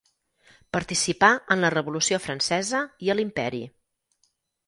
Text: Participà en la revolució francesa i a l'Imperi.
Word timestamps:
Participà 0.77 1.29
en 1.55 1.61
la 1.65 1.71
revolució 1.75 2.19
francesa 2.25 2.81
i 3.09 3.11
a 3.15 3.19
l'Imperi. 3.19 3.63